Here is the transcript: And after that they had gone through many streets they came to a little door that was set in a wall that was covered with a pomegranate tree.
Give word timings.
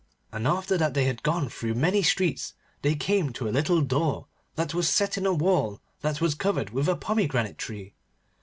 And 0.31 0.47
after 0.47 0.79
that 0.79 0.95
they 0.95 1.05
had 1.05 1.21
gone 1.21 1.47
through 1.47 1.75
many 1.75 2.01
streets 2.01 2.55
they 2.81 2.95
came 2.95 3.31
to 3.33 3.47
a 3.47 3.51
little 3.53 3.81
door 3.81 4.25
that 4.55 4.73
was 4.73 4.89
set 4.89 5.15
in 5.15 5.27
a 5.27 5.33
wall 5.35 5.79
that 6.01 6.19
was 6.19 6.33
covered 6.33 6.71
with 6.71 6.87
a 6.89 6.95
pomegranate 6.95 7.59
tree. 7.59 7.93